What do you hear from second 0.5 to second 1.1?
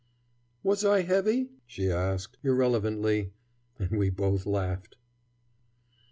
"Was I